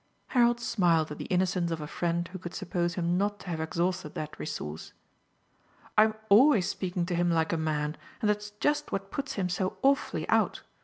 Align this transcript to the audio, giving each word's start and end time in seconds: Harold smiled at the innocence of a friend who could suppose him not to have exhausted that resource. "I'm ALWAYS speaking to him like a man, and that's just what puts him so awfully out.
Harold 0.29 0.59
smiled 0.59 1.11
at 1.11 1.19
the 1.19 1.25
innocence 1.25 1.69
of 1.69 1.79
a 1.79 1.85
friend 1.85 2.27
who 2.29 2.39
could 2.39 2.55
suppose 2.55 2.95
him 2.95 3.19
not 3.19 3.39
to 3.39 3.51
have 3.51 3.61
exhausted 3.61 4.15
that 4.15 4.39
resource. 4.39 4.93
"I'm 5.95 6.15
ALWAYS 6.29 6.67
speaking 6.67 7.05
to 7.05 7.13
him 7.13 7.29
like 7.29 7.53
a 7.53 7.55
man, 7.55 7.97
and 8.19 8.27
that's 8.27 8.49
just 8.49 8.91
what 8.91 9.11
puts 9.11 9.33
him 9.33 9.47
so 9.47 9.77
awfully 9.83 10.27
out. 10.27 10.63